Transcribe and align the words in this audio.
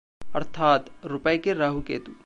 अर्थात्: 0.35 0.89
रुपए 1.05 1.37
के 1.37 1.53
राहु-केतु 1.53 2.11